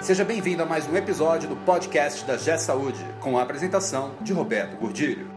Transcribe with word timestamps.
Seja 0.00 0.24
bem-vindo 0.24 0.62
a 0.62 0.66
mais 0.66 0.88
um 0.88 0.96
episódio 0.96 1.48
do 1.48 1.56
podcast 1.56 2.24
da 2.24 2.36
G 2.36 2.56
Saúde, 2.56 3.04
com 3.20 3.36
a 3.36 3.42
apresentação 3.42 4.12
de 4.22 4.32
Roberto 4.32 4.78
Gordilho. 4.78 5.28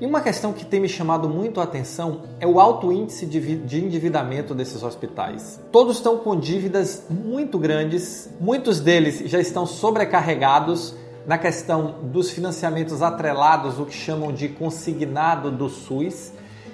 E 0.00 0.06
uma 0.06 0.22
questão 0.22 0.52
que 0.52 0.64
tem 0.64 0.80
me 0.80 0.88
chamado 0.88 1.28
muito 1.28 1.60
a 1.60 1.64
atenção 1.64 2.22
é 2.40 2.46
o 2.46 2.58
alto 2.58 2.90
índice 2.90 3.26
de 3.26 3.84
endividamento 3.84 4.54
desses 4.54 4.82
hospitais. 4.82 5.60
Todos 5.70 5.98
estão 5.98 6.16
com 6.18 6.34
dívidas 6.34 7.04
muito 7.08 7.58
grandes, 7.58 8.30
muitos 8.40 8.80
deles 8.80 9.22
já 9.30 9.38
estão 9.38 9.66
sobrecarregados 9.66 10.94
na 11.26 11.36
questão 11.36 11.96
dos 12.04 12.30
financiamentos 12.30 13.02
atrelados, 13.02 13.78
o 13.78 13.84
que 13.84 13.94
chamam 13.94 14.32
de 14.32 14.48
consignado 14.48 15.50
do 15.50 15.68
SUS, 15.68 16.32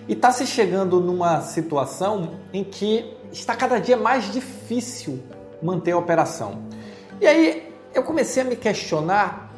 e 0.09 0.13
está 0.13 0.31
se 0.31 0.47
chegando 0.47 1.01
numa 1.01 1.43
situação 1.43 2.31
em 2.53 2.65
que 2.65 3.13
está 3.33 3.55
cada 3.55 3.79
dia 3.79 3.97
mais 3.97 4.33
difícil 4.33 5.21
manter 5.63 5.93
a 5.93 5.99
operação. 5.99 6.63
E 7.21 7.27
aí 7.27 7.75
eu 7.95 8.03
comecei 8.03 8.43
a 8.43 8.47
me 8.47 8.57
questionar 8.57 9.51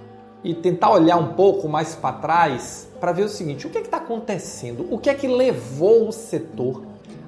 e 0.45 0.55
tentar 0.55 0.91
olhar 0.91 1.17
um 1.17 1.35
pouco 1.35 1.69
mais 1.69 1.95
para 1.95 2.17
trás 2.17 2.89
para 3.01 3.13
ver 3.13 3.25
o 3.25 3.29
seguinte: 3.29 3.67
o 3.67 3.71
que 3.71 3.79
é 3.79 3.81
está 3.81 3.99
acontecendo? 3.99 4.87
O 4.91 4.99
que 4.99 5.11
é 5.11 5.15
que 5.15 5.27
levou 5.27 6.09
o 6.09 6.13
setor 6.13 6.83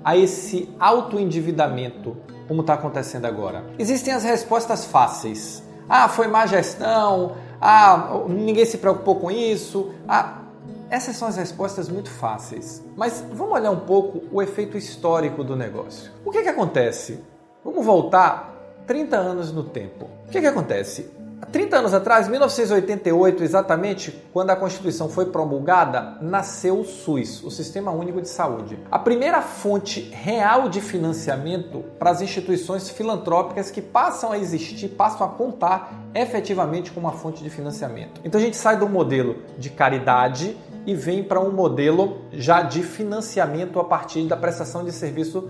a 0.05 0.17
esse 0.17 0.69
autoendividamento, 0.79 2.17
como 2.47 2.61
está 2.61 2.75
acontecendo 2.75 3.25
agora? 3.25 3.65
Existem 3.79 4.13
as 4.13 4.25
respostas 4.25 4.85
fáceis. 4.85 5.63
Ah, 5.89 6.09
foi 6.09 6.27
má 6.27 6.47
gestão. 6.47 7.37
Ah, 7.61 8.23
ninguém 8.29 8.65
se 8.65 8.79
preocupou 8.79 9.17
com 9.17 9.31
isso. 9.31 9.93
Ah, 10.09 10.43
essas 10.91 11.17
são 11.17 11.29
as 11.29 11.37
respostas 11.37 11.89
muito 11.89 12.11
fáceis. 12.11 12.85
Mas 12.97 13.25
vamos 13.33 13.55
olhar 13.55 13.71
um 13.71 13.81
pouco 13.81 14.23
o 14.31 14.43
efeito 14.43 14.77
histórico 14.77 15.43
do 15.43 15.57
negócio. 15.57 16.13
O 16.25 16.31
que 16.31 16.39
é 16.39 16.43
que 16.43 16.49
acontece? 16.49 17.23
Vamos 17.65 17.85
voltar 17.85 18.54
30 18.87 19.17
anos 19.17 19.53
no 19.53 19.65
tempo. 19.65 20.09
O 20.27 20.31
que, 20.31 20.41
que 20.41 20.47
acontece? 20.47 21.11
Há 21.41 21.47
30 21.47 21.77
anos 21.77 21.93
atrás, 21.93 22.27
1988, 22.27 23.43
exatamente 23.43 24.11
quando 24.33 24.51
a 24.51 24.57
Constituição 24.57 25.11
foi 25.11 25.27
promulgada, 25.27 26.17
nasceu 26.23 26.81
o 26.81 26.85
SUS, 26.85 27.43
o 27.45 27.51
Sistema 27.51 27.91
Único 27.91 28.23
de 28.23 28.29
Saúde. 28.29 28.79
A 28.91 28.99
primeira 28.99 29.43
fonte 29.43 30.01
real 30.01 30.71
de 30.71 30.81
financiamento 30.81 31.85
para 31.99 32.11
as 32.11 32.23
instituições 32.23 32.89
filantrópicas 32.89 33.71
que 33.71 33.83
passam 33.83 34.33
a 34.33 34.39
existir, 34.39 34.89
passam 34.89 35.27
a 35.27 35.31
contar 35.31 35.93
efetivamente 36.15 36.91
com 36.91 37.01
uma 37.01 37.13
fonte 37.13 37.43
de 37.43 37.51
financiamento. 37.51 38.21
Então 38.25 38.41
a 38.41 38.45
gente 38.45 38.57
sai 38.57 38.79
do 38.79 38.89
modelo 38.89 39.37
de 39.59 39.69
caridade 39.69 40.57
e 40.87 40.95
vem 40.95 41.23
para 41.23 41.41
um 41.41 41.51
modelo 41.51 42.19
já 42.33 42.63
de 42.63 42.83
financiamento 42.83 43.79
a 43.79 43.85
partir 43.85 44.23
da 44.25 44.37
prestação 44.37 44.85
de 44.85 44.93
serviço 44.93 45.49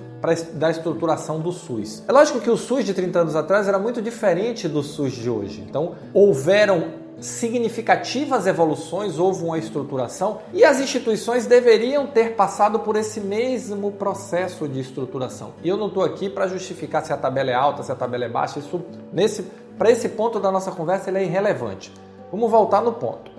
da 0.54 0.70
estruturação 0.70 1.40
do 1.40 1.52
SUS. 1.52 2.02
É 2.06 2.12
lógico 2.12 2.40
que 2.40 2.50
o 2.50 2.56
SUS 2.56 2.84
de 2.84 2.94
30 2.94 3.20
anos 3.20 3.36
atrás 3.36 3.68
era 3.68 3.78
muito 3.78 4.00
diferente 4.00 4.68
do 4.68 4.82
SUS 4.82 5.12
de 5.12 5.28
hoje. 5.28 5.64
Então, 5.68 5.94
houveram 6.12 7.04
significativas 7.20 8.46
evoluções, 8.46 9.18
houve 9.18 9.44
uma 9.44 9.58
estruturação 9.58 10.40
e 10.52 10.64
as 10.64 10.80
instituições 10.80 11.46
deveriam 11.46 12.06
ter 12.06 12.34
passado 12.34 12.80
por 12.80 12.96
esse 12.96 13.20
mesmo 13.20 13.92
processo 13.92 14.68
de 14.68 14.80
estruturação. 14.80 15.54
E 15.62 15.68
eu 15.68 15.76
não 15.76 15.86
estou 15.88 16.02
aqui 16.02 16.28
para 16.28 16.48
justificar 16.48 17.04
se 17.04 17.12
a 17.12 17.16
tabela 17.16 17.50
é 17.50 17.54
alta, 17.54 17.82
se 17.82 17.92
a 17.92 17.94
tabela 17.94 18.24
é 18.24 18.28
baixa, 18.28 18.58
isso 18.58 18.82
nesse 19.12 19.44
para 19.78 19.90
esse 19.90 20.08
ponto 20.10 20.38
da 20.38 20.52
nossa 20.52 20.70
conversa 20.70 21.10
ele 21.10 21.18
é 21.18 21.24
irrelevante. 21.24 21.92
Vamos 22.30 22.50
voltar 22.50 22.80
no 22.80 22.92
ponto. 22.92 23.30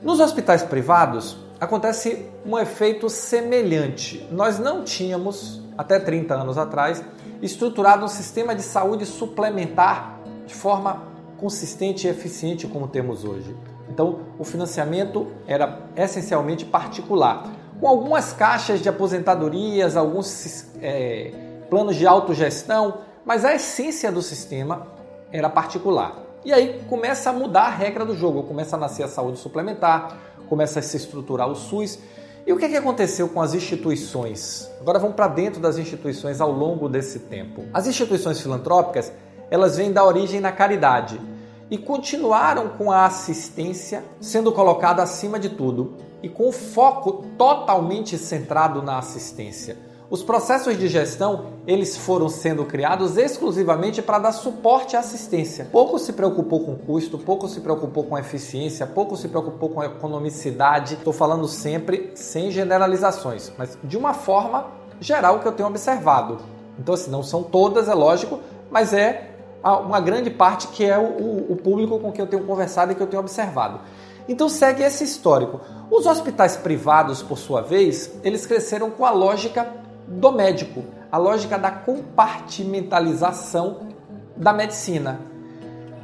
Nos 0.00 0.20
hospitais 0.20 0.62
privados 0.62 1.36
acontece 1.60 2.24
um 2.46 2.56
efeito 2.56 3.10
semelhante. 3.10 4.26
Nós 4.30 4.58
não 4.58 4.84
tínhamos, 4.84 5.60
até 5.76 5.98
30 5.98 6.34
anos 6.34 6.56
atrás, 6.56 7.02
estruturado 7.42 8.04
um 8.04 8.08
sistema 8.08 8.54
de 8.54 8.62
saúde 8.62 9.04
suplementar 9.04 10.20
de 10.46 10.54
forma 10.54 11.02
consistente 11.36 12.06
e 12.06 12.10
eficiente 12.10 12.66
como 12.68 12.86
temos 12.86 13.24
hoje. 13.24 13.56
Então, 13.88 14.20
o 14.38 14.44
financiamento 14.44 15.26
era 15.48 15.80
essencialmente 15.96 16.64
particular, 16.64 17.50
com 17.80 17.88
algumas 17.88 18.32
caixas 18.32 18.80
de 18.80 18.88
aposentadorias, 18.88 19.96
alguns 19.96 20.66
é, 20.80 21.32
planos 21.68 21.96
de 21.96 22.06
autogestão, 22.06 22.98
mas 23.24 23.44
a 23.44 23.54
essência 23.54 24.12
do 24.12 24.22
sistema 24.22 24.86
era 25.32 25.48
particular. 25.48 26.27
E 26.44 26.52
aí 26.52 26.82
começa 26.88 27.30
a 27.30 27.32
mudar 27.32 27.62
a 27.62 27.70
regra 27.70 28.04
do 28.04 28.14
jogo, 28.14 28.44
começa 28.44 28.76
a 28.76 28.78
nascer 28.78 29.02
a 29.02 29.08
saúde 29.08 29.38
suplementar, 29.38 30.16
começa 30.48 30.78
a 30.78 30.82
se 30.82 30.96
estruturar 30.96 31.48
o 31.48 31.54
SUS. 31.54 31.98
E 32.46 32.52
o 32.52 32.56
que, 32.56 32.64
é 32.64 32.68
que 32.68 32.76
aconteceu 32.76 33.28
com 33.28 33.42
as 33.42 33.54
instituições? 33.54 34.70
Agora 34.80 34.98
vamos 34.98 35.16
para 35.16 35.28
dentro 35.28 35.60
das 35.60 35.76
instituições 35.76 36.40
ao 36.40 36.50
longo 36.50 36.88
desse 36.88 37.20
tempo. 37.20 37.64
As 37.74 37.86
instituições 37.86 38.40
filantrópicas, 38.40 39.12
elas 39.50 39.76
vêm 39.76 39.92
da 39.92 40.04
origem 40.04 40.40
na 40.40 40.52
caridade 40.52 41.20
e 41.70 41.76
continuaram 41.76 42.70
com 42.70 42.90
a 42.90 43.04
assistência 43.04 44.02
sendo 44.20 44.52
colocada 44.52 45.02
acima 45.02 45.38
de 45.38 45.50
tudo 45.50 45.96
e 46.22 46.28
com 46.28 46.48
o 46.48 46.52
foco 46.52 47.24
totalmente 47.36 48.16
centrado 48.16 48.82
na 48.82 48.98
assistência. 48.98 49.76
Os 50.10 50.22
processos 50.22 50.78
de 50.78 50.88
gestão, 50.88 51.48
eles 51.66 51.94
foram 51.94 52.30
sendo 52.30 52.64
criados 52.64 53.18
exclusivamente 53.18 54.00
para 54.00 54.18
dar 54.18 54.32
suporte 54.32 54.96
à 54.96 55.00
assistência. 55.00 55.68
Pouco 55.70 55.98
se 55.98 56.14
preocupou 56.14 56.64
com 56.64 56.76
custo, 56.76 57.18
pouco 57.18 57.46
se 57.46 57.60
preocupou 57.60 58.04
com 58.04 58.16
eficiência, 58.16 58.86
pouco 58.86 59.18
se 59.18 59.28
preocupou 59.28 59.68
com 59.68 59.84
economicidade. 59.84 60.94
Estou 60.94 61.12
falando 61.12 61.46
sempre 61.46 62.12
sem 62.14 62.50
generalizações, 62.50 63.52
mas 63.58 63.76
de 63.84 63.98
uma 63.98 64.14
forma 64.14 64.68
geral 64.98 65.40
que 65.40 65.46
eu 65.46 65.52
tenho 65.52 65.68
observado. 65.68 66.38
Então, 66.78 66.94
assim, 66.94 67.10
não 67.10 67.22
são 67.22 67.42
todas, 67.42 67.86
é 67.86 67.94
lógico, 67.94 68.40
mas 68.70 68.94
é 68.94 69.32
uma 69.62 70.00
grande 70.00 70.30
parte 70.30 70.68
que 70.68 70.86
é 70.86 70.98
o, 70.98 71.52
o 71.52 71.56
público 71.62 71.98
com 71.98 72.10
quem 72.10 72.24
eu 72.24 72.30
tenho 72.30 72.44
conversado 72.44 72.92
e 72.92 72.94
que 72.94 73.02
eu 73.02 73.06
tenho 73.06 73.20
observado. 73.20 73.80
Então 74.26 74.48
segue 74.48 74.82
esse 74.82 75.04
histórico. 75.04 75.60
Os 75.90 76.06
hospitais 76.06 76.56
privados, 76.56 77.22
por 77.22 77.36
sua 77.36 77.60
vez, 77.60 78.10
eles 78.22 78.46
cresceram 78.46 78.90
com 78.90 79.04
a 79.04 79.10
lógica 79.10 79.66
do 80.08 80.32
médico, 80.32 80.82
a 81.12 81.18
lógica 81.18 81.56
da 81.58 81.70
compartimentalização 81.70 83.88
da 84.36 84.52
medicina. 84.52 85.20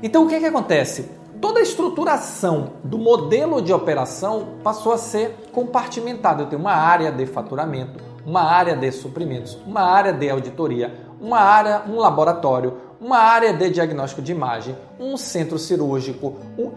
Então 0.03 0.27
o 0.27 0.29
que, 0.29 0.39
que 0.39 0.47
acontece? 0.47 1.11
Toda 1.41 1.61
a 1.61 1.63
estruturação 1.63 2.75
do 2.83 2.99
modelo 2.99 3.61
de 3.61 3.73
operação 3.73 4.49
passou 4.63 4.93
a 4.93 4.99
ser 4.99 5.37
compartimentada. 5.53 6.43
Eu 6.43 6.47
tenho 6.47 6.61
uma 6.61 6.75
área 6.75 7.11
de 7.11 7.27
faturamento, 7.27 7.99
uma 8.25 8.43
área 8.43 8.77
de 8.77 8.93
suprimentos, 8.93 9.59
uma 9.67 9.83
área 9.83 10.13
de 10.13 10.31
auditoria, 10.31 10.95
uma 11.21 11.39
área, 11.39 11.83
um 11.89 11.97
laboratório, 11.97 12.75
uma 13.01 13.19
área 13.19 13.53
de 13.53 13.71
diagnóstico 13.71 14.23
de 14.23 14.31
imagem, 14.33 14.77
um 14.99 15.17
centro 15.17 15.59
cirúrgico, 15.59 16.37
um... 16.59 16.71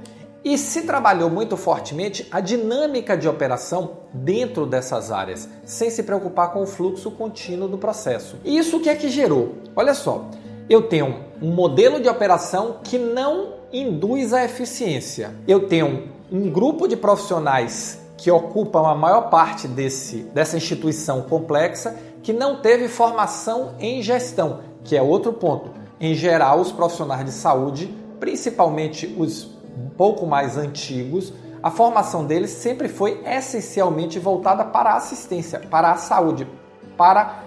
E 0.43 0.57
se 0.57 0.83
trabalhou 0.83 1.29
muito 1.29 1.57
fortemente 1.57 2.27
a 2.31 2.39
dinâmica 2.39 3.17
de 3.17 3.27
operação 3.27 3.97
dentro 4.13 4.65
dessas 4.65 5.11
áreas, 5.11 5.49
sem 5.65 5.89
se 5.89 6.03
preocupar 6.03 6.53
com 6.53 6.61
o 6.61 6.67
fluxo 6.67 7.11
contínuo 7.11 7.67
do 7.67 7.77
processo. 7.77 8.37
E 8.45 8.57
isso 8.57 8.77
o 8.77 8.79
que 8.79 8.89
é 8.89 8.95
que 8.95 9.09
gerou? 9.09 9.55
Olha 9.75 9.93
só, 9.93 10.29
eu 10.69 10.83
tenho 10.83 11.23
um 11.41 11.51
modelo 11.53 11.99
de 11.99 12.09
operação 12.09 12.78
que 12.84 12.97
não 12.97 13.53
induz 13.72 14.34
a 14.34 14.43
eficiência. 14.43 15.34
Eu 15.47 15.67
tenho 15.67 16.09
um 16.31 16.49
grupo 16.49 16.87
de 16.87 16.95
profissionais 16.95 17.99
que 18.17 18.31
ocupam 18.31 18.87
a 18.87 18.95
maior 18.95 19.29
parte 19.29 19.67
desse, 19.67 20.17
dessa 20.33 20.57
instituição 20.57 21.22
complexa 21.22 21.97
que 22.23 22.33
não 22.33 22.61
teve 22.61 22.87
formação 22.87 23.75
em 23.79 24.01
gestão, 24.01 24.59
que 24.83 24.97
é 24.97 25.01
outro 25.01 25.31
ponto. 25.31 25.72
Em 25.99 26.13
geral, 26.13 26.59
os 26.59 26.72
profissionais 26.72 27.23
de 27.23 27.31
saúde, 27.31 27.93
principalmente 28.19 29.16
os 29.17 29.56
um 29.78 29.90
pouco 29.90 30.26
mais 30.26 30.58
antigos, 30.58 31.34
a 31.62 31.70
formação 31.70 32.26
deles 32.26 32.52
sempre 32.52 32.88
foi 32.88 33.22
essencialmente 33.26 34.20
voltada 34.20 34.64
para 34.66 34.91
a 34.91 34.97
assistência, 34.97 35.59
para 35.59 35.91
a 35.91 35.97
saúde, 35.97 36.47
para 36.97 37.44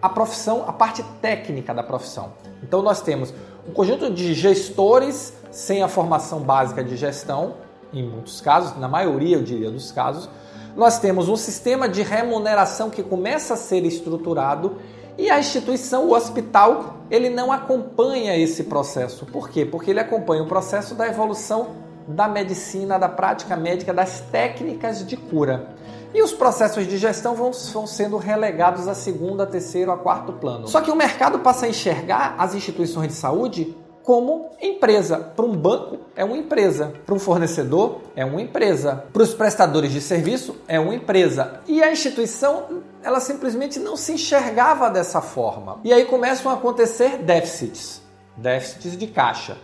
a 0.00 0.08
profissão, 0.08 0.64
a 0.66 0.72
parte 0.72 1.02
técnica 1.20 1.74
da 1.74 1.82
profissão. 1.82 2.32
Então 2.62 2.82
nós 2.82 3.00
temos 3.00 3.32
um 3.68 3.72
conjunto 3.72 4.10
de 4.10 4.32
gestores 4.34 5.32
sem 5.50 5.82
a 5.82 5.88
formação 5.88 6.40
básica 6.40 6.82
de 6.82 6.96
gestão, 6.96 7.54
em 7.92 8.02
muitos 8.02 8.40
casos, 8.40 8.78
na 8.78 8.88
maioria 8.88 9.36
eu 9.36 9.42
diria 9.42 9.70
dos 9.70 9.90
casos, 9.90 10.28
nós 10.76 10.98
temos 10.98 11.28
um 11.28 11.36
sistema 11.36 11.88
de 11.88 12.02
remuneração 12.02 12.90
que 12.90 13.02
começa 13.02 13.54
a 13.54 13.56
ser 13.56 13.84
estruturado 13.84 14.76
e 15.16 15.28
a 15.30 15.38
instituição, 15.38 16.04
o 16.04 16.14
hospital, 16.14 16.97
ele 17.10 17.30
não 17.30 17.50
acompanha 17.50 18.36
esse 18.36 18.64
processo. 18.64 19.26
Por 19.26 19.48
quê? 19.48 19.64
Porque 19.64 19.90
ele 19.90 20.00
acompanha 20.00 20.42
o 20.42 20.46
processo 20.46 20.94
da 20.94 21.06
evolução 21.06 21.88
da 22.06 22.26
medicina, 22.26 22.98
da 22.98 23.08
prática 23.08 23.56
médica, 23.56 23.92
das 23.92 24.20
técnicas 24.20 25.06
de 25.06 25.16
cura. 25.16 25.76
E 26.14 26.22
os 26.22 26.32
processos 26.32 26.86
de 26.86 26.96
gestão 26.96 27.34
vão, 27.34 27.50
vão 27.72 27.86
sendo 27.86 28.16
relegados 28.16 28.88
a 28.88 28.94
segundo, 28.94 29.42
a 29.42 29.46
terceiro, 29.46 29.92
a 29.92 29.96
quarto 29.96 30.32
plano. 30.32 30.66
Só 30.66 30.80
que 30.80 30.90
o 30.90 30.96
mercado 30.96 31.40
passa 31.40 31.66
a 31.66 31.68
enxergar 31.68 32.34
as 32.38 32.54
instituições 32.54 33.08
de 33.08 33.14
saúde 33.14 33.76
como 34.08 34.52
empresa. 34.58 35.18
Para 35.18 35.44
um 35.44 35.54
banco, 35.54 35.98
é 36.16 36.24
uma 36.24 36.38
empresa. 36.38 36.94
Para 37.04 37.14
um 37.14 37.18
fornecedor, 37.18 38.00
é 38.16 38.24
uma 38.24 38.40
empresa. 38.40 39.04
Para 39.12 39.22
os 39.22 39.34
prestadores 39.34 39.92
de 39.92 40.00
serviço, 40.00 40.56
é 40.66 40.80
uma 40.80 40.94
empresa. 40.94 41.60
E 41.68 41.82
a 41.82 41.92
instituição, 41.92 42.80
ela 43.02 43.20
simplesmente 43.20 43.78
não 43.78 43.98
se 43.98 44.12
enxergava 44.12 44.88
dessa 44.88 45.20
forma. 45.20 45.78
E 45.84 45.92
aí 45.92 46.06
começam 46.06 46.50
a 46.50 46.54
acontecer 46.54 47.18
déficits 47.18 48.00
déficits 48.34 48.96
de 48.96 49.08
caixa. 49.08 49.58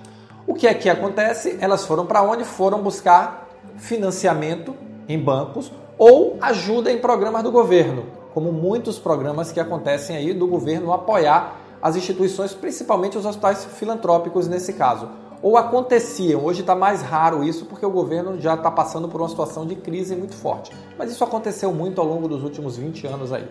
O 0.47 0.53
que 0.53 0.67
é 0.67 0.75
que 0.75 0.91
acontece? 0.91 1.57
Elas 1.59 1.87
foram 1.87 2.05
para 2.05 2.21
onde? 2.21 2.45
Foram 2.45 2.83
buscar 2.83 3.49
financiamento 3.79 4.77
em 5.09 5.19
bancos 5.19 5.73
ou 5.97 6.37
ajuda 6.43 6.93
em 6.93 6.99
programas 6.99 7.43
do 7.43 7.51
governo, 7.51 8.05
como 8.35 8.53
muitos 8.53 8.99
programas 8.99 9.51
que 9.51 9.61
acontecem 9.61 10.17
aí 10.19 10.35
do 10.35 10.47
governo 10.47 10.93
apoiar 10.93 11.64
as 11.85 11.97
instituições, 11.97 12.55
principalmente 12.55 13.19
os 13.19 13.27
hospitais 13.27 13.67
filantrópicos 13.67 14.49
nesse 14.49 14.73
caso. 14.73 15.07
Ou 15.43 15.59
aconteciam, 15.59 16.43
hoje 16.43 16.63
está 16.63 16.75
mais 16.75 17.03
raro 17.03 17.45
isso 17.45 17.67
porque 17.67 17.85
o 17.85 17.91
governo 17.91 18.41
já 18.41 18.55
está 18.55 18.71
passando 18.71 19.07
por 19.07 19.21
uma 19.21 19.29
situação 19.29 19.67
de 19.67 19.75
crise 19.75 20.17
muito 20.17 20.35
forte. 20.35 20.73
Mas 20.97 21.13
isso 21.13 21.23
aconteceu 21.23 21.75
muito 21.75 22.01
ao 22.01 22.07
longo 22.07 22.27
dos 22.27 22.43
últimos 22.43 22.79
20 22.79 23.07
anos 23.07 23.35
aí. 23.35 23.47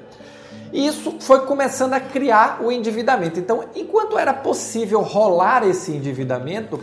E 0.71 0.87
isso 0.87 1.17
foi 1.19 1.41
começando 1.41 1.93
a 1.93 1.99
criar 1.99 2.59
o 2.63 2.71
endividamento. 2.71 3.39
Então, 3.39 3.65
enquanto 3.75 4.17
era 4.17 4.33
possível 4.33 5.01
rolar 5.01 5.63
esse 5.67 5.91
endividamento, 5.91 6.79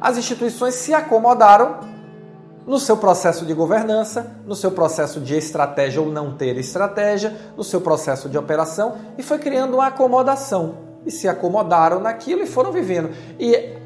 as 0.00 0.16
instituições 0.16 0.76
se 0.76 0.94
acomodaram 0.94 1.80
no 2.64 2.78
seu 2.78 2.96
processo 2.96 3.44
de 3.44 3.52
governança, 3.52 4.36
no 4.46 4.54
seu 4.54 4.70
processo 4.70 5.20
de 5.20 5.34
estratégia 5.34 6.00
ou 6.00 6.08
não 6.08 6.36
ter 6.36 6.56
estratégia, 6.56 7.36
no 7.56 7.64
seu 7.64 7.80
processo 7.80 8.28
de 8.28 8.38
operação 8.38 8.94
e 9.18 9.24
foi 9.24 9.40
criando 9.40 9.74
uma 9.74 9.88
acomodação. 9.88 10.83
E 11.04 11.10
se 11.10 11.28
acomodaram 11.28 12.00
naquilo 12.00 12.42
e 12.42 12.46
foram 12.46 12.72
vivendo. 12.72 13.10
E 13.38 13.76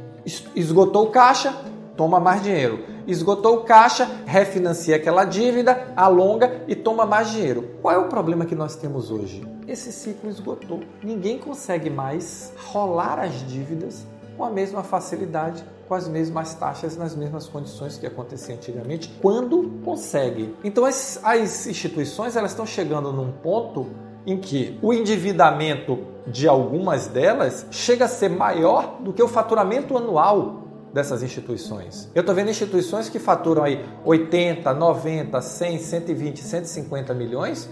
esgotou 0.54 1.06
o 1.06 1.10
caixa, 1.10 1.54
toma 1.96 2.20
mais 2.20 2.42
dinheiro. 2.42 2.84
Esgotou 3.06 3.56
o 3.56 3.64
caixa, 3.64 4.08
refinancia 4.26 4.96
aquela 4.96 5.24
dívida, 5.24 5.92
alonga 5.96 6.62
e 6.68 6.76
toma 6.76 7.06
mais 7.06 7.30
dinheiro. 7.30 7.70
Qual 7.80 7.94
é 7.94 7.98
o 7.98 8.08
problema 8.08 8.44
que 8.44 8.54
nós 8.54 8.76
temos 8.76 9.10
hoje? 9.10 9.46
Esse 9.66 9.90
ciclo 9.90 10.28
esgotou. 10.28 10.80
Ninguém 11.02 11.38
consegue 11.38 11.88
mais 11.88 12.52
rolar 12.70 13.18
as 13.18 13.34
dívidas 13.48 14.06
com 14.36 14.44
a 14.44 14.50
mesma 14.50 14.82
facilidade 14.82 15.64
com 15.88 15.94
as 15.94 16.06
mesmas 16.06 16.55
taxas 16.55 16.96
nas 16.96 17.17
mesmas 17.17 17.49
condições 17.49 17.96
que 17.96 18.06
acontecia 18.06 18.55
antigamente, 18.55 19.08
quando 19.23 19.81
consegue. 19.85 20.55
Então 20.62 20.85
as, 20.85 21.19
as 21.25 21.67
instituições 21.67 22.37
elas 22.37 22.50
estão 22.50 22.67
chegando 22.67 23.12
num 23.12 23.32
ponto 23.32 23.87
em 24.26 24.37
que 24.37 24.79
o 24.82 24.93
endividamento 24.93 25.99
de 26.26 26.46
algumas 26.46 27.06
delas 27.06 27.67
chega 27.70 28.05
a 28.05 28.08
ser 28.08 28.29
maior 28.29 29.00
do 29.00 29.12
que 29.12 29.23
o 29.23 29.29
faturamento 29.29 29.96
anual 29.96 30.64
dessas 30.93 31.23
instituições. 31.23 32.11
Eu 32.14 32.20
estou 32.20 32.35
vendo 32.35 32.50
instituições 32.50 33.08
que 33.08 33.19
faturam 33.19 33.64
aí 33.64 33.82
80, 34.05 34.75
90, 34.75 35.40
100, 35.40 35.79
120, 35.79 36.43
150 36.43 37.14
milhões 37.14 37.70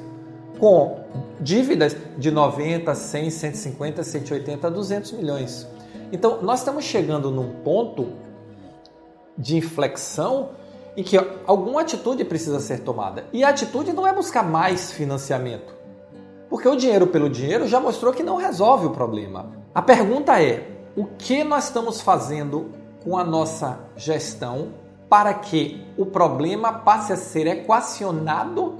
com 0.58 1.00
dívidas 1.38 1.94
de 2.16 2.30
90, 2.30 2.94
100, 2.94 3.30
150, 3.30 4.02
180, 4.02 4.70
200 4.70 5.12
milhões. 5.12 5.66
Então, 6.12 6.42
nós 6.42 6.60
estamos 6.60 6.84
chegando 6.84 7.30
num 7.30 7.52
ponto 7.62 8.08
de 9.36 9.56
inflexão 9.56 10.50
em 10.96 11.02
que 11.02 11.18
alguma 11.46 11.82
atitude 11.82 12.24
precisa 12.24 12.58
ser 12.60 12.80
tomada. 12.80 13.24
E 13.32 13.44
a 13.44 13.50
atitude 13.50 13.92
não 13.92 14.06
é 14.06 14.12
buscar 14.12 14.42
mais 14.42 14.90
financiamento. 14.92 15.74
Porque 16.48 16.68
o 16.68 16.76
dinheiro 16.76 17.08
pelo 17.08 17.28
dinheiro 17.28 17.66
já 17.66 17.80
mostrou 17.80 18.12
que 18.12 18.22
não 18.22 18.36
resolve 18.36 18.86
o 18.86 18.90
problema. 18.90 19.52
A 19.74 19.82
pergunta 19.82 20.40
é: 20.40 20.70
o 20.96 21.04
que 21.04 21.44
nós 21.44 21.64
estamos 21.64 22.00
fazendo 22.00 22.70
com 23.04 23.18
a 23.18 23.24
nossa 23.24 23.78
gestão 23.96 24.68
para 25.08 25.34
que 25.34 25.84
o 25.96 26.06
problema 26.06 26.72
passe 26.72 27.12
a 27.12 27.16
ser 27.16 27.46
equacionado 27.46 28.76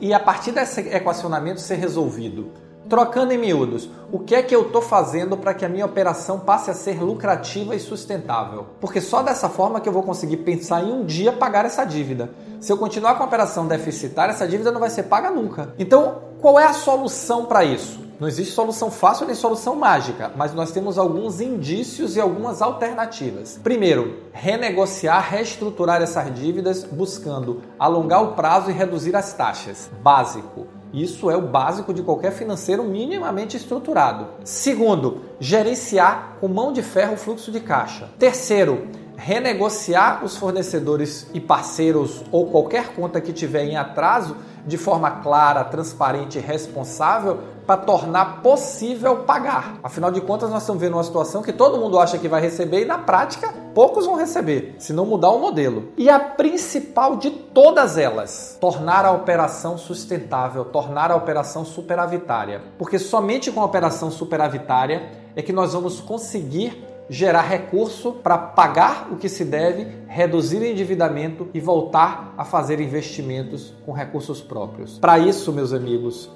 e 0.00 0.12
a, 0.12 0.20
partir 0.20 0.52
desse 0.52 0.80
equacionamento 0.80 1.60
ser 1.60 1.76
resolvido? 1.76 2.50
Trocando 2.88 3.32
em 3.32 3.38
miúdos, 3.38 3.88
o 4.12 4.20
que 4.20 4.34
é 4.34 4.42
que 4.42 4.54
eu 4.54 4.62
estou 4.62 4.80
fazendo 4.80 5.36
para 5.36 5.52
que 5.52 5.64
a 5.64 5.68
minha 5.68 5.84
operação 5.84 6.38
passe 6.38 6.70
a 6.70 6.74
ser 6.74 7.02
lucrativa 7.02 7.74
e 7.74 7.80
sustentável? 7.80 8.66
Porque 8.80 9.00
só 9.00 9.22
dessa 9.22 9.48
forma 9.48 9.80
que 9.80 9.88
eu 9.88 9.92
vou 9.92 10.04
conseguir 10.04 10.38
pensar 10.38 10.84
em 10.84 10.92
um 10.92 11.04
dia 11.04 11.32
pagar 11.32 11.64
essa 11.64 11.84
dívida. 11.84 12.30
Se 12.60 12.72
eu 12.72 12.78
continuar 12.78 13.16
com 13.16 13.24
a 13.24 13.26
operação 13.26 13.66
deficitária, 13.66 14.32
essa 14.32 14.46
dívida 14.46 14.70
não 14.70 14.78
vai 14.78 14.90
ser 14.90 15.04
paga 15.04 15.30
nunca. 15.30 15.74
Então, 15.78 16.22
qual 16.40 16.60
é 16.60 16.64
a 16.64 16.72
solução 16.72 17.46
para 17.46 17.64
isso? 17.64 18.06
Não 18.20 18.28
existe 18.28 18.54
solução 18.54 18.90
fácil 18.90 19.26
nem 19.26 19.34
solução 19.34 19.76
mágica, 19.76 20.32
mas 20.36 20.54
nós 20.54 20.70
temos 20.70 20.96
alguns 20.96 21.40
indícios 21.40 22.16
e 22.16 22.20
algumas 22.20 22.62
alternativas. 22.62 23.60
Primeiro, 23.62 24.20
renegociar, 24.32 25.28
reestruturar 25.28 26.00
essas 26.00 26.32
dívidas 26.34 26.82
buscando 26.84 27.62
alongar 27.78 28.22
o 28.22 28.32
prazo 28.32 28.70
e 28.70 28.72
reduzir 28.72 29.14
as 29.14 29.34
taxas. 29.34 29.90
Básico. 30.02 30.66
Isso 30.96 31.30
é 31.30 31.36
o 31.36 31.42
básico 31.42 31.92
de 31.92 32.02
qualquer 32.02 32.32
financeiro 32.32 32.82
minimamente 32.82 33.54
estruturado. 33.54 34.28
Segundo, 34.44 35.20
gerenciar 35.38 36.38
com 36.40 36.48
mão 36.48 36.72
de 36.72 36.82
ferro 36.82 37.12
o 37.12 37.18
fluxo 37.18 37.52
de 37.52 37.60
caixa. 37.60 38.08
Terceiro, 38.18 38.88
renegociar 39.14 40.24
os 40.24 40.38
fornecedores 40.38 41.26
e 41.34 41.40
parceiros 41.40 42.24
ou 42.32 42.46
qualquer 42.46 42.94
conta 42.94 43.20
que 43.20 43.30
tiver 43.30 43.64
em 43.64 43.76
atraso 43.76 44.36
de 44.66 44.78
forma 44.78 45.10
clara, 45.10 45.64
transparente 45.64 46.38
e 46.38 46.40
responsável 46.40 47.40
para 47.66 47.76
tornar 47.76 48.40
possível 48.42 49.18
pagar. 49.18 49.78
Afinal 49.82 50.10
de 50.10 50.20
contas, 50.20 50.48
nós 50.48 50.62
estamos 50.62 50.80
vendo 50.80 50.94
uma 50.94 51.04
situação 51.04 51.42
que 51.42 51.52
todo 51.52 51.78
mundo 51.78 51.98
acha 51.98 52.16
que 52.16 52.28
vai 52.28 52.40
receber 52.40 52.82
e 52.82 52.84
na 52.84 52.98
prática 52.98 53.52
poucos 53.74 54.06
vão 54.06 54.16
receber, 54.16 54.74
se 54.78 54.92
não 54.92 55.04
mudar 55.04 55.30
o 55.30 55.38
modelo. 55.38 55.88
E 55.96 56.08
a 56.08 56.18
principal 56.18 57.16
de 57.16 57.45
todas 57.56 57.96
elas, 57.96 58.58
tornar 58.60 59.06
a 59.06 59.12
operação 59.12 59.78
sustentável, 59.78 60.62
tornar 60.62 61.10
a 61.10 61.16
operação 61.16 61.64
superavitária. 61.64 62.60
Porque 62.76 62.98
somente 62.98 63.50
com 63.50 63.62
a 63.62 63.64
operação 63.64 64.10
superavitária 64.10 65.08
é 65.34 65.40
que 65.40 65.54
nós 65.54 65.72
vamos 65.72 65.98
conseguir 65.98 66.84
gerar 67.08 67.40
recurso 67.40 68.12
para 68.12 68.36
pagar 68.36 69.08
o 69.10 69.16
que 69.16 69.26
se 69.26 69.42
deve, 69.42 69.86
reduzir 70.06 70.58
o 70.58 70.66
endividamento 70.66 71.48
e 71.54 71.58
voltar 71.58 72.34
a 72.36 72.44
fazer 72.44 72.78
investimentos 72.78 73.72
com 73.86 73.92
recursos 73.92 74.42
próprios. 74.42 74.98
Para 74.98 75.18
isso, 75.18 75.50
meus 75.50 75.72
amigos, 75.72 76.28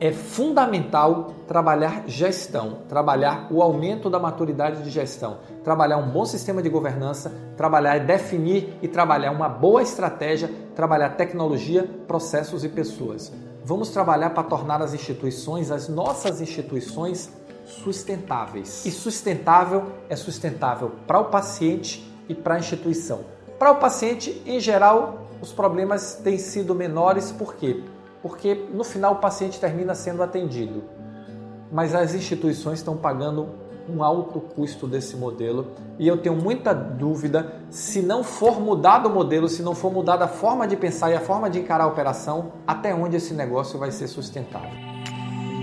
é 0.00 0.12
fundamental 0.12 1.34
trabalhar 1.46 2.04
gestão, 2.06 2.78
trabalhar 2.88 3.48
o 3.50 3.62
aumento 3.62 4.10
da 4.10 4.18
maturidade 4.18 4.82
de 4.82 4.90
gestão, 4.90 5.38
trabalhar 5.62 5.98
um 5.98 6.10
bom 6.10 6.24
sistema 6.24 6.62
de 6.62 6.68
governança, 6.68 7.32
trabalhar 7.56 8.00
definir 8.00 8.76
e 8.82 8.88
trabalhar 8.88 9.30
uma 9.30 9.48
boa 9.48 9.82
estratégia, 9.82 10.50
trabalhar 10.74 11.10
tecnologia, 11.10 11.88
processos 12.06 12.64
e 12.64 12.68
pessoas. 12.68 13.32
Vamos 13.64 13.90
trabalhar 13.90 14.30
para 14.30 14.42
tornar 14.42 14.82
as 14.82 14.92
instituições, 14.92 15.70
as 15.70 15.88
nossas 15.88 16.40
instituições, 16.40 17.32
sustentáveis. 17.64 18.84
E 18.84 18.90
sustentável 18.90 19.84
é 20.08 20.16
sustentável 20.16 20.92
para 21.06 21.18
o 21.18 21.26
paciente 21.26 22.12
e 22.28 22.34
para 22.34 22.56
a 22.56 22.58
instituição. 22.58 23.20
Para 23.58 23.70
o 23.70 23.76
paciente, 23.76 24.42
em 24.44 24.60
geral, 24.60 25.28
os 25.40 25.52
problemas 25.52 26.16
têm 26.22 26.38
sido 26.38 26.74
menores, 26.74 27.32
por 27.32 27.54
quê? 27.54 27.82
Porque 28.24 28.68
no 28.72 28.82
final 28.82 29.12
o 29.12 29.16
paciente 29.16 29.60
termina 29.60 29.94
sendo 29.94 30.22
atendido. 30.22 30.84
Mas 31.70 31.94
as 31.94 32.14
instituições 32.14 32.78
estão 32.78 32.96
pagando 32.96 33.50
um 33.86 34.02
alto 34.02 34.40
custo 34.40 34.86
desse 34.86 35.14
modelo 35.14 35.72
e 35.98 36.08
eu 36.08 36.16
tenho 36.16 36.34
muita 36.34 36.72
dúvida 36.72 37.56
se 37.68 38.00
não 38.00 38.24
for 38.24 38.58
mudado 38.58 39.10
o 39.10 39.12
modelo, 39.12 39.46
se 39.46 39.62
não 39.62 39.74
for 39.74 39.92
mudada 39.92 40.24
a 40.24 40.28
forma 40.28 40.66
de 40.66 40.74
pensar 40.74 41.10
e 41.10 41.14
a 41.14 41.20
forma 41.20 41.50
de 41.50 41.58
encarar 41.58 41.84
a 41.84 41.86
operação, 41.86 42.52
até 42.66 42.94
onde 42.94 43.16
esse 43.16 43.34
negócio 43.34 43.78
vai 43.78 43.90
ser 43.90 44.08
sustentável. 44.08 44.70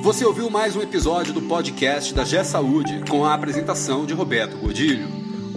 Você 0.03 0.23
ouviu 0.23 0.47
mais 0.51 0.75
um 0.75 0.83
episódio 0.83 1.33
do 1.33 1.41
podcast 1.41 2.13
da 2.13 2.23
G 2.23 2.43
Saúde 2.43 3.03
com 3.09 3.25
a 3.25 3.33
apresentação 3.33 4.05
de 4.05 4.13
Roberto 4.13 4.55
Godilho. 4.57 5.07